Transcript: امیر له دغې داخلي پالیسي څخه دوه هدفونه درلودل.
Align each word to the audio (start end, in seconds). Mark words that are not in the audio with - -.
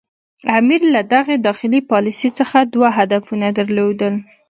امیر 0.57 0.81
له 0.95 1.01
دغې 1.13 1.35
داخلي 1.47 1.79
پالیسي 1.91 2.29
څخه 2.39 2.57
دوه 2.73 2.89
هدفونه 2.97 3.47
درلودل. 3.57 4.13